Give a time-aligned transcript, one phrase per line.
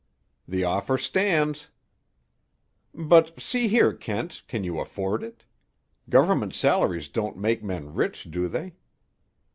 [0.47, 1.69] "The offer stands."
[2.91, 5.43] "But, see here, Kent, can you afford it?
[6.09, 8.73] Government salaries don't make men rich, do they?"